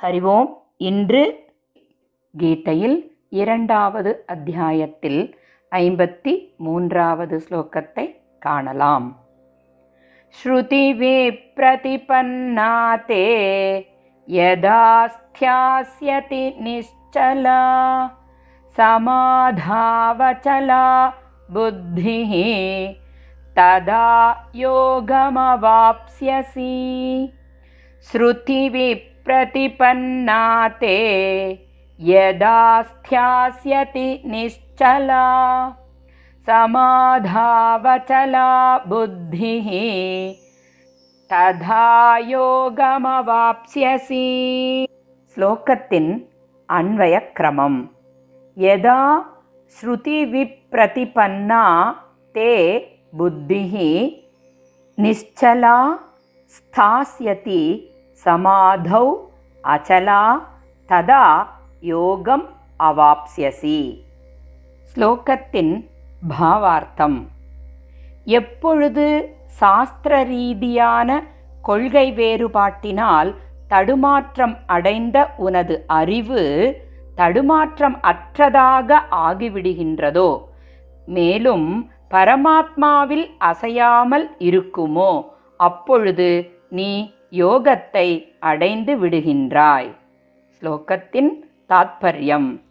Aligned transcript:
ஹரிவோம் 0.00 0.48
இன்று 0.88 1.50
கீதையில் 2.34 2.98
இரண்டாவது 3.40 4.24
அத்தியாயத்தில் 4.26 5.36
ஐம்பத்தி 5.72 6.54
மூன்றாவது 6.58 7.42
ஸ்லோகத்தை 7.48 8.20
காணலாம் 8.38 9.22
श्रुतिविप्रतिपन्ना 10.34 12.96
ते 13.08 13.24
यदा 14.28 15.06
स्थास्यति 15.08 16.54
निश्चला 16.60 18.08
समाधावचला 18.76 21.08
बुद्धिः 21.50 22.32
तदा 23.56 24.06
योगमवाप्स्यसि 24.56 25.22
प्रतिपन्ना 29.29 30.43
ते 30.81 30.97
यदा 31.99 32.81
स्थास्यति 32.81 34.07
निश्चला 34.25 35.25
समाधावचला 36.47 38.47
बुद्धिः 38.87 39.67
तथा 41.33 41.85
योगमवाप्स्यसि। 42.27 44.23
श्लोकस्ति 45.35 45.99
अन्वयक्रमं 46.77 47.75
यदा 48.65 48.99
श्रुतिविप्रतिपन्ना 49.79 51.63
ते 52.35 52.51
बुद्धिः 53.21 53.75
निश्चला 55.03 55.77
स्थास्यति 56.57 57.61
சமாதௌ 58.19 59.05
அச்சலா 59.63 60.21
ததா 60.89 61.25
யோகம் 61.83 62.45
அவாப்ஸ்யசி 62.79 63.79
ஸ்லோகத்தின் 64.89 65.73
பாவார்த்தம் 66.29 67.19
எப்பொழுது 68.31 69.05
சாஸ்திர 69.59 70.15
ரீதியான 70.25 71.09
கொள்கை 71.63 72.07
வேறுபாட்டினால் 72.11 73.29
தடுமாற்றம் 73.67 74.55
அடைந்த 74.67 75.17
உனது 75.37 75.75
அறிவு 75.91 76.43
தடுமாற்றம் 77.17 77.97
அற்றதாக 78.03 78.99
ஆகிவிடுகின்றதோ 79.21 80.29
மேலும் 81.07 81.67
பரமாத்மாவில் 82.13 83.25
அசையாமல் 83.41 84.25
இருக்குமோ 84.41 85.11
அப்பொழுது 85.59 86.29
நீ 86.71 86.91
யோகத்தை 87.31 88.33
அடைந்து 88.39 88.95
விடுகின்றாய். 88.97 89.95
ஸ்லோகத்தின் 90.61 91.31
தாத்பரியம். 91.69 92.61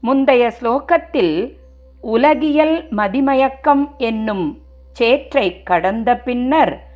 முந்தைய 0.00 0.52
ஸ்லோகத்தில் 0.60 1.56
உலகியல் 2.00 2.88
மதிமயக்கம் 2.90 3.96
என்னும் 3.96 4.62
சேற்றை 4.92 5.62
கடந்த 5.62 6.16
பின்னர் 6.16 6.86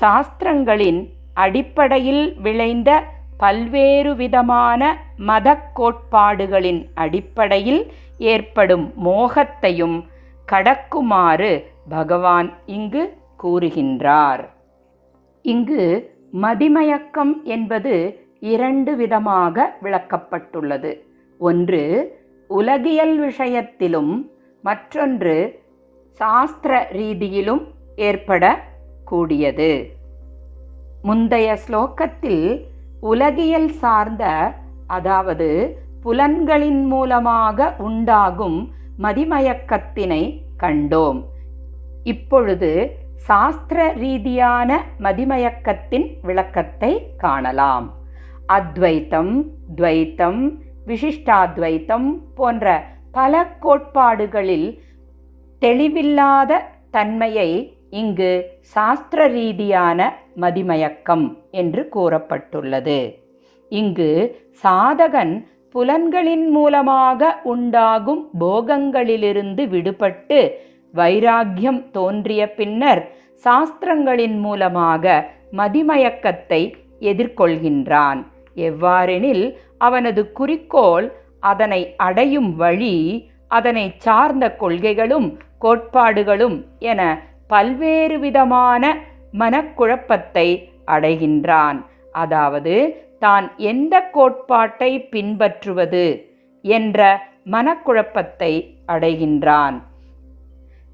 சாஸ்திரங்களின் 0.00 1.08
அடிப்படையில் 1.34 2.40
விளைந்த 2.40 3.02
பல்வேறு 3.38 4.16
விதமான 4.16 4.98
மத 5.16 5.58
கோட்பாடுகளின் 5.74 6.90
அடிப்படையில் 6.94 7.92
ஏற்படும் 8.18 8.92
மோகத்தையும் 9.04 10.04
கடக்குமாறு 10.52 11.64
பகவான் 11.88 12.52
இங்கு 12.66 13.16
கூறுகின்றார். 13.42 14.44
இங்கு 15.52 15.84
மதிமயக்கம் 16.42 17.34
என்பது 17.54 17.94
இரண்டு 18.52 18.92
விதமாக 18.96 19.66
விளக்கப்பட்டுள்ளது. 19.82 20.92
ஒன்று 21.40 21.82
உலகியல் 22.50 23.14
விஷயத்திலும் 23.18 24.12
மற்றொன்று 24.64 25.36
சாஸ்திர 26.20 26.72
ரீதியிலும் 26.98 27.62
ஏற்படக்கூடியது. 28.08 29.70
முந்தைய 31.02 31.48
ஸ்லோகத்தில் 31.64 32.44
உலகியல் 33.10 33.70
சார்ந்த 33.82 34.24
அதாவது 34.96 35.48
புலன்களின் 36.04 36.82
மூலமாக 36.84 37.68
உண்டாகும் 37.88 38.58
மதிமயக்கத்தினை 39.04 40.22
கண்டோம். 40.62 41.20
இப்பொழுது 42.12 42.70
சாஸ்திர 43.16 43.92
ரீதியான 43.92 44.84
மதிமயக்கத்தின் 45.02 46.06
விளக்கத்தை 46.22 47.10
காணலாம். 47.16 47.94
அத்வைத்தம் 48.46 49.44
துவைத்தம் 49.76 50.58
விசிஷ்டாத்வைத்தம் 50.86 52.18
போன்ற 52.34 52.84
பல 53.12 53.46
கோட்பாடுகளில் 53.60 54.80
தெளிவில்லாத 55.60 56.60
தன்மையை 56.90 57.80
இங்கு 57.90 58.58
சாஸ்திர 58.60 59.26
ரீதியான 59.26 60.18
மதிமயக்கம் 60.40 61.38
என்று 61.50 61.88
கூறப்பட்டுள்ளது. 61.94 63.14
இங்கு 63.68 64.40
சாதகன் 64.62 65.46
புலன்களின் 65.70 66.48
மூலமாக 66.48 67.40
உண்டாகும் 67.42 68.28
போகங்களிலிருந்து 68.40 69.62
விடுபட்டு 69.66 70.52
வைராக்கியம் 70.94 71.80
தோன்றிய 71.90 72.42
பின்னர் 72.58 73.02
சாஸ்திரங்களின் 73.44 74.36
மூலமாக 74.38 75.14
மதிமயக்கத்தை 75.56 76.62
எதிர்கொள்கின்றான். 77.00 78.20
எவ்வாறெனில் 78.56 79.44
அவனது 79.78 80.32
குறிக்கோள் 80.32 81.06
அதனை 81.40 81.80
அடையும் 81.96 82.50
வழி 82.56 82.96
அதனை 83.48 83.86
சார்ந்த 83.96 84.44
கொள்கைகளும் 84.56 85.28
கோட்பாடுகளும் 85.58 86.56
என 86.90 87.00
பல்வேறு 87.46 88.16
விதமான 88.18 88.82
மனக்குழப்பத்தை 89.38 90.48
அடைகின்றான். 90.86 91.78
அதாவது 92.12 92.74
தான் 93.18 93.46
எந்த 93.56 93.94
கோட்பாட்டை 94.16 94.90
பின்பற்றுவது 95.14 96.06
என்ற 96.64 97.00
மனக்குழப்பத்தை 97.50 98.52
அடைகின்றான். 98.86 99.76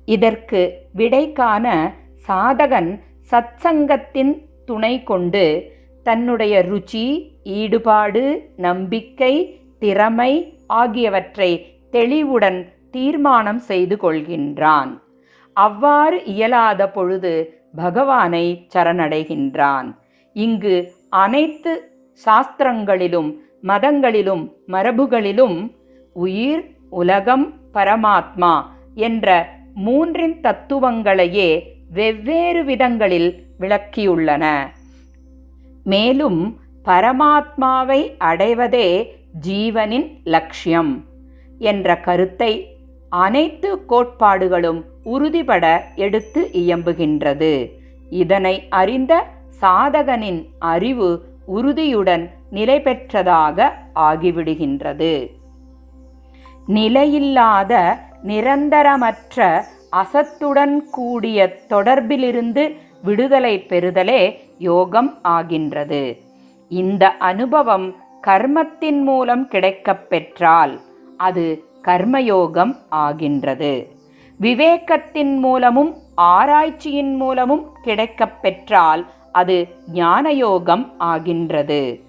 இதற்கு 0.05 0.89
விடை 0.93 1.33
காண 1.33 1.95
சாதகன் 2.29 3.01
சத்சங்கத்தின் 3.31 4.47
துணை 4.65 5.03
கொண்டு 5.03 5.73
தன்னுடைய 6.03 6.65
ருச்சி 6.71 7.33
ஈடுபாடு 7.43 8.53
நம்பிக்கை 8.57 9.61
திறமை 9.79 10.59
ஆகியவற்றை 10.67 11.67
தெளிவுடன் 11.91 12.73
தீர்மானம் 12.91 13.59
செய்து 13.59 13.97
கொள்கின்றான். 13.97 15.01
அவ்வாறு 15.53 16.25
இயலாத 16.25 16.91
பொழுது 16.91 17.63
பகவானை 17.75 18.67
சரணடைகின்றான். 18.75 19.97
இங்கு 20.33 20.93
அனைத்து 21.09 21.73
சாஸ்திரங்களிலும் 22.25 23.37
மதங்களிலும் 23.63 24.53
மரபுகளிலும் 24.69 25.71
உயிர் 26.13 26.65
உலகம் 26.91 27.53
பரமாத்மா 27.75 28.63
என்ற 28.95 29.61
மூன்றின் 29.77 30.41
தத்துவங்களையே 30.41 31.63
வெவ்வேறு 31.91 32.65
விதங்களில் 32.65 33.47
விளக்கியுள்ளன. 33.61 34.69
மேலும் 35.85 36.61
பரமாத்மாவை 36.85 38.17
அடைவதே 38.21 39.07
ஜீவனின் 39.47 40.21
லட்சியம் 40.25 41.05
என்ற 41.59 42.01
கருத்தை 42.01 42.77
அனைத்து 43.09 43.85
கோட்பாடுகளும் 43.85 44.85
உறுதிபட 45.05 45.85
எடுத்து 45.95 46.51
இயம்புகின்றது. 46.53 47.71
இதனை 48.11 48.67
அறிந்த 48.69 49.27
சாதகனின் 49.61 50.45
அறிவு 50.59 51.25
உறுதியுடன் 51.47 52.31
நிலை 52.51 52.81
பெற்றதாக 52.81 53.69
ஆகிவிடுகின்றது. 53.95 55.31
நிலையில்லாத 56.67 57.99
நிரந்தரமற்ற 58.25 59.63
அசத்துடன் 59.93 60.83
கூடிய 60.91 61.59
தொடர்பிலிருந்து 61.69 62.77
விடுதலை 63.03 63.67
பெறுதலே 63.69 64.39
யோகம் 64.59 65.19
ஆகின்றது. 65.23 66.17
இந்த 66.69 67.17
அனுபவம் 67.17 67.97
கர்மத்தின் 68.27 69.03
மூலம் 69.03 69.49
கிடைக்கப் 69.49 70.11
பெற்றால் 70.11 70.81
அது 71.17 71.65
கர்மயோகம் 71.83 72.77
ஆகின்றது. 72.89 73.89
விவேகத்தின் 74.41 75.37
மூலமும் 75.37 75.97
ஆராய்ச்சியின் 76.17 77.17
மூலமும் 77.17 77.77
கிடைக்கப் 77.83 78.43
பெற்றால் 78.43 79.07
அது 79.33 79.69
ஞானயோகம் 79.95 80.87
ஆகின்றது. 80.99 82.01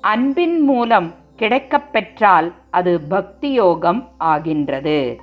அன்பின் 0.00 0.60
மூலம் 0.60 1.14
கிடைக்கப் 1.36 1.92
பெற்றால் 1.92 2.52
அது 2.70 3.00
பக்தி 3.00 3.52
யோகம் 3.52 4.08
ஆகின்றது. 4.18 5.20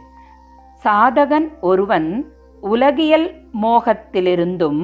சாதகன் 0.83 1.47
ஒருவன் 1.61 2.09
உலகியல் 2.61 3.27
மோகத்திலிருந்தும் 3.61 4.83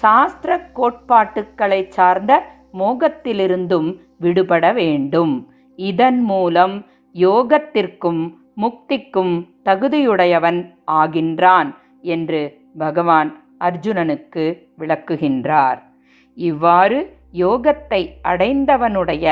சாஸ்திர 0.00 0.50
கோட்பாட்டுக்களை 0.74 1.88
சார்ந்த 1.88 2.32
மோகத்திலிருந்தும் 2.78 3.88
விடுபட 4.18 4.64
வேண்டும். 4.72 5.34
இதன் 5.78 6.20
மூலம் 6.22 6.76
யோகத்திற்கும் 7.14 8.22
முக்திக்கும் 8.62 9.34
தகுதியுடையவன் 9.64 10.60
ஆகின்றான் 10.90 11.70
என்று 12.14 12.42
பகவான் 12.78 13.30
அர்ஜுனனுக்கு 13.60 14.44
விளக்குகின்றார். 14.78 15.80
இவ்வாறு 16.36 16.98
யோகத்தை 17.32 18.00
அடைந்தவனுடைய 18.28 19.26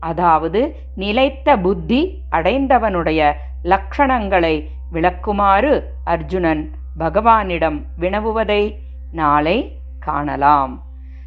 அதாவது 0.00 0.60
நிலைத்த 0.96 1.56
புத்தி 1.56 2.00
அடைந்தவனுடைய 2.30 3.20
லக்ஷணங்களை 3.64 4.54
விளக்குமாறு 4.92 5.90
அர்ஜுனன் 6.04 6.70
பகவானிடம் 6.98 7.82
வினவுவதை 7.98 8.74
நாளை 9.12 9.78
காணலாம். 9.98 10.82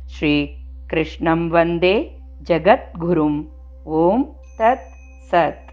ஸ்ரீ 0.05 0.49
கிருஷ்ணம் 0.87 1.47
வந்தே 1.47 2.19
ஜகத்குரும். 2.43 3.47
ஓம் 3.83 4.35
தத் 4.57 4.87
சத். 5.31 5.68